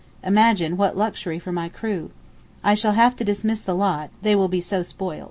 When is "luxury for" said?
0.97-1.51